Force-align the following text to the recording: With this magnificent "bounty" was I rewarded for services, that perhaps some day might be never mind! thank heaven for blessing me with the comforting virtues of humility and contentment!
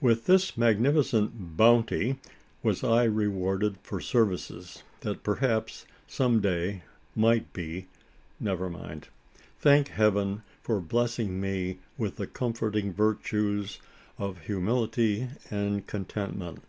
With 0.00 0.24
this 0.24 0.56
magnificent 0.56 1.58
"bounty" 1.58 2.16
was 2.62 2.82
I 2.82 3.04
rewarded 3.04 3.76
for 3.82 4.00
services, 4.00 4.82
that 5.00 5.22
perhaps 5.22 5.84
some 6.06 6.40
day 6.40 6.84
might 7.14 7.52
be 7.52 7.86
never 8.40 8.70
mind! 8.70 9.08
thank 9.58 9.88
heaven 9.88 10.42
for 10.62 10.80
blessing 10.80 11.38
me 11.38 11.80
with 11.98 12.16
the 12.16 12.26
comforting 12.26 12.94
virtues 12.94 13.78
of 14.16 14.38
humility 14.46 15.28
and 15.50 15.86
contentment! 15.86 16.60